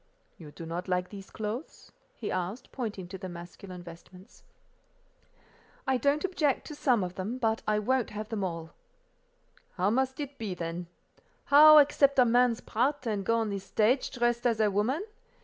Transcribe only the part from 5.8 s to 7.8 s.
"I don't object to some of them, but I